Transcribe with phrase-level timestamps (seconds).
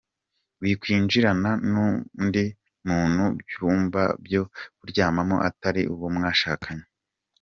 [0.61, 2.45] Wikwinjirana n’undi
[2.87, 4.43] muntu mu byumba byo
[4.77, 6.87] kuryamamo atari uwo mwashakanye.